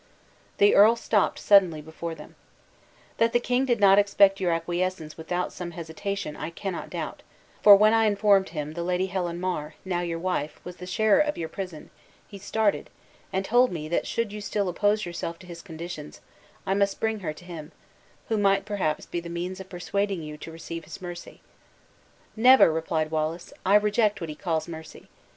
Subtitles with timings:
[0.57, 2.33] The earl stopped suddenly before them:
[3.17, 7.21] "That the king did not expect your acquiescence without some hesitation, I cannot doubt,
[7.61, 11.19] for when I informed him the Lady Helen Mar, now your wife, was the sharer
[11.19, 11.91] of your prison,
[12.27, 12.89] he started,
[13.31, 16.19] and told me that should you still oppose yourself to his conditions,
[16.65, 17.71] I must bring her to him;
[18.27, 21.41] who might, perhaps, be the means of persuading you to receive his mercy."
[22.35, 25.09] "Never!" replied Wallace; "I reject what he calls mercy.